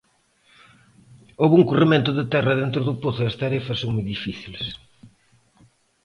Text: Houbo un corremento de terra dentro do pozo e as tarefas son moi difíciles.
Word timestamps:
Houbo 1.39 1.55
un 1.59 1.67
corremento 1.69 2.11
de 2.17 2.25
terra 2.33 2.59
dentro 2.61 2.81
do 2.87 2.93
pozo 3.03 3.21
e 3.23 3.27
as 3.27 3.39
tarefas 3.43 3.77
son 3.81 3.89
moi 3.93 4.05
difíciles. 4.13 4.65